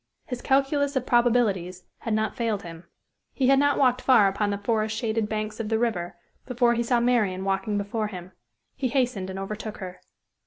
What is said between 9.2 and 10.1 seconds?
and overtook her.